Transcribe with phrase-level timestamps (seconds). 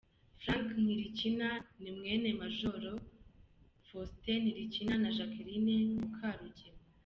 [0.41, 1.49] Frank Ntilikina
[1.81, 2.97] ni mwene Major Ir
[3.87, 6.73] Faustin Ntilikina na Jacqueline Mukarugema.